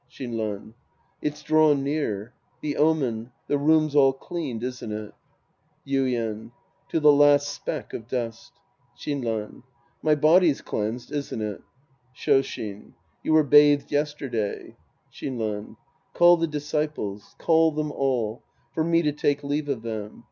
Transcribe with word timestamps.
Shinran. 0.09 0.73
It's 1.21 1.43
drawn 1.43 1.83
near. 1.83 2.33
The 2.61 2.75
omen,— 2.75 3.33
the 3.47 3.59
room's 3.59 3.95
all 3.95 4.13
cleaned, 4.13 4.63
isn't 4.63 4.91
it? 4.91 5.13
Yuien. 5.85 6.53
To 6.89 6.99
the 6.99 7.11
last 7.11 7.49
speck 7.49 7.93
of 7.93 8.07
dust. 8.07 8.51
Shinran. 8.97 9.61
My 10.01 10.15
body's 10.15 10.61
cleansed, 10.61 11.11
isn't 11.11 11.43
it? 11.43 11.61
Shoshin. 12.15 12.93
You 13.21 13.33
were 13.33 13.43
bathed 13.43 13.91
yesterday. 13.91 14.75
Shinran. 15.13 15.77
Call 16.15 16.35
the 16.37 16.47
disciples. 16.47 17.35
Call 17.37 17.71
them 17.71 17.91
all. 17.91 18.41
For 18.73 18.83
me 18.83 19.03
to 19.03 19.11
take 19.11 19.43
leave 19.43 19.69
of 19.69 19.83
them. 19.83 20.19